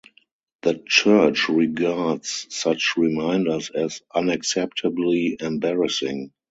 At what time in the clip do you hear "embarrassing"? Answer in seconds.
5.39-6.31